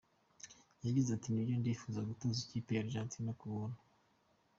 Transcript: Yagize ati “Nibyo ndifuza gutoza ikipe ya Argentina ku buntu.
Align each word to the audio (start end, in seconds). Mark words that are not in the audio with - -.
Yagize 0.85 1.09
ati 1.13 1.27
“Nibyo 1.29 1.55
ndifuza 1.57 2.07
gutoza 2.09 2.37
ikipe 2.41 2.69
ya 2.75 2.81
Argentina 2.83 3.31
ku 3.39 3.45
buntu. 3.53 3.79